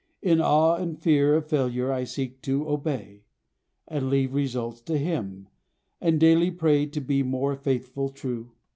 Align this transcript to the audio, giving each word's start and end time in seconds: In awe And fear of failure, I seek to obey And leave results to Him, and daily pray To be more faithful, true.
In 0.23 0.41
awe 0.41 0.77
And 0.77 0.99
fear 0.99 1.35
of 1.35 1.45
failure, 1.45 1.91
I 1.91 2.05
seek 2.05 2.41
to 2.41 2.67
obey 2.67 3.25
And 3.87 4.09
leave 4.09 4.33
results 4.33 4.81
to 4.85 4.97
Him, 4.97 5.47
and 5.99 6.19
daily 6.19 6.49
pray 6.49 6.87
To 6.87 6.99
be 6.99 7.21
more 7.21 7.55
faithful, 7.55 8.09
true. 8.09 8.51